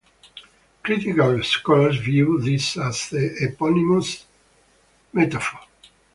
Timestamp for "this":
2.41-2.75